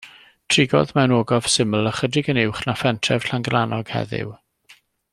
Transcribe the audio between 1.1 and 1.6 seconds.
ogof